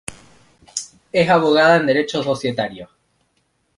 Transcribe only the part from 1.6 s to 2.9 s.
en derecho societario.